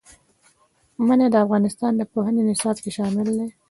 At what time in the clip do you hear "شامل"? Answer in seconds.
2.97-3.27